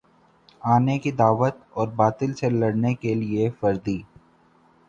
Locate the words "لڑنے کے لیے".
2.51-3.49